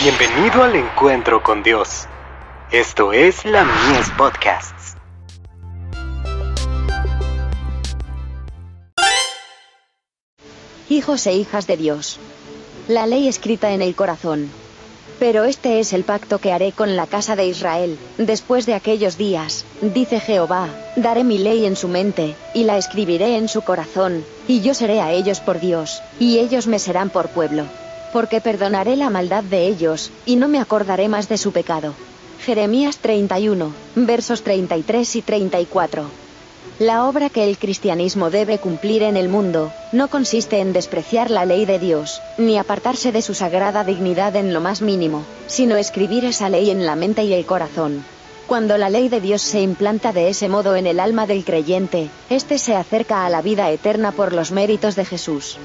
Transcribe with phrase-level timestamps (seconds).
[0.00, 2.06] Bienvenido al encuentro con Dios.
[2.70, 4.94] Esto es la Mies Podcasts.
[10.88, 12.20] Hijos e hijas de Dios.
[12.86, 14.48] La ley escrita en el corazón.
[15.18, 19.18] Pero este es el pacto que haré con la casa de Israel, después de aquellos
[19.18, 24.24] días, dice Jehová, daré mi ley en su mente, y la escribiré en su corazón,
[24.46, 27.64] y yo seré a ellos por Dios, y ellos me serán por pueblo.
[28.12, 31.94] Porque perdonaré la maldad de ellos, y no me acordaré más de su pecado.
[32.44, 36.04] Jeremías 31, versos 33 y 34.
[36.78, 41.44] La obra que el cristianismo debe cumplir en el mundo, no consiste en despreciar la
[41.44, 46.24] ley de Dios, ni apartarse de su sagrada dignidad en lo más mínimo, sino escribir
[46.24, 48.04] esa ley en la mente y el corazón.
[48.46, 52.08] Cuando la ley de Dios se implanta de ese modo en el alma del creyente,
[52.30, 55.58] éste se acerca a la vida eterna por los méritos de Jesús.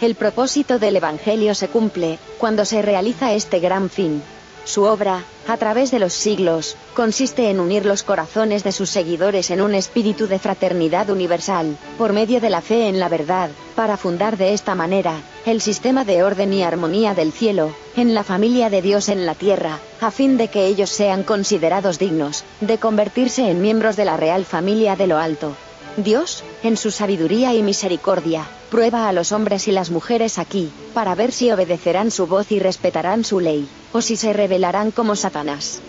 [0.00, 4.22] El propósito del Evangelio se cumple, cuando se realiza este gran fin,
[4.64, 9.50] su obra, a través de los siglos, consiste en unir los corazones de sus seguidores
[9.50, 13.98] en un espíritu de fraternidad universal, por medio de la fe en la verdad, para
[13.98, 18.70] fundar de esta manera, el sistema de orden y armonía del cielo, en la familia
[18.70, 23.50] de Dios en la tierra, a fin de que ellos sean considerados dignos, de convertirse
[23.50, 25.54] en miembros de la real familia de lo alto.
[25.96, 31.14] Dios, en su sabiduría y misericordia, prueba a los hombres y las mujeres aquí, para
[31.14, 35.80] ver si obedecerán su voz y respetarán su ley, o si se rebelarán como Satanás.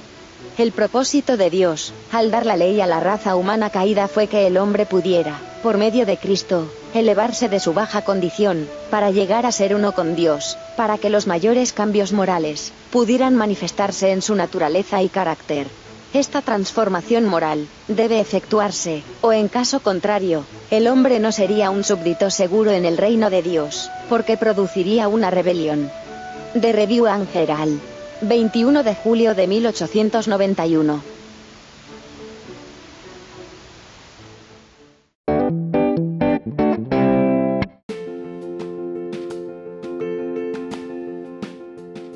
[0.59, 4.45] El propósito de Dios, al dar la ley a la raza humana caída fue que
[4.45, 9.52] el hombre pudiera, por medio de Cristo, elevarse de su baja condición, para llegar a
[9.52, 15.02] ser uno con Dios, para que los mayores cambios morales, pudieran manifestarse en su naturaleza
[15.02, 15.67] y carácter.
[16.16, 22.30] Esta transformación moral debe efectuarse, o en caso contrario, el hombre no sería un súbdito
[22.30, 25.91] seguro en el reino de Dios, porque produciría una rebelión.
[26.53, 27.81] De Review Angeral.
[28.21, 31.14] 21 de julio de 1891.